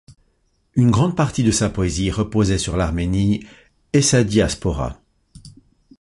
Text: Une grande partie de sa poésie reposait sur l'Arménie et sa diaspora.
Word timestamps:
Une 0.73 0.89
grande 0.89 1.15
partie 1.15 1.43
de 1.43 1.51
sa 1.51 1.69
poésie 1.69 2.09
reposait 2.09 2.57
sur 2.57 2.75
l'Arménie 2.75 3.45
et 3.93 4.01
sa 4.01 4.23
diaspora. 4.23 4.99